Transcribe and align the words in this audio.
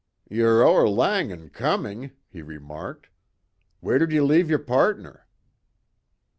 "Ye're 0.27 0.63
ower 0.63 0.89
lang 0.89 1.29
in 1.29 1.51
coming," 1.51 2.09
he 2.27 2.41
remarked. 2.41 3.09
"Where 3.81 3.99
did 3.99 4.11
ye 4.11 4.19
leave 4.21 4.49
your 4.49 4.57
partner?" 4.57 5.27